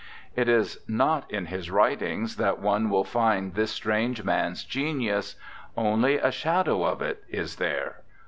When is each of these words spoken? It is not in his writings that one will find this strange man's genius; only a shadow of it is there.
It 0.35 0.49
is 0.49 0.79
not 0.87 1.29
in 1.29 1.45
his 1.45 1.69
writings 1.69 2.37
that 2.37 2.57
one 2.57 2.89
will 2.89 3.03
find 3.03 3.53
this 3.53 3.69
strange 3.69 4.23
man's 4.23 4.63
genius; 4.63 5.35
only 5.77 6.17
a 6.17 6.31
shadow 6.31 6.83
of 6.85 7.03
it 7.03 7.23
is 7.29 7.57
there. 7.57 7.97